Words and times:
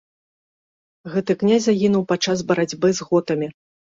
Гэты 1.15 1.35
князь 1.43 1.65
загінуў 1.67 2.03
пад 2.11 2.19
час 2.27 2.43
барацьбы 2.53 2.87
з 3.01 3.09
готамі. 3.11 3.47